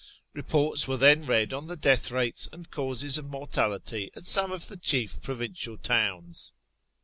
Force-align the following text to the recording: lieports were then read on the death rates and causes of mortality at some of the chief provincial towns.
lieports 0.35 0.87
were 0.87 0.97
then 0.97 1.23
read 1.23 1.53
on 1.53 1.67
the 1.67 1.75
death 1.77 2.09
rates 2.09 2.49
and 2.51 2.71
causes 2.71 3.19
of 3.19 3.29
mortality 3.29 4.09
at 4.15 4.25
some 4.25 4.51
of 4.51 4.67
the 4.67 4.75
chief 4.77 5.21
provincial 5.21 5.77
towns. 5.77 6.53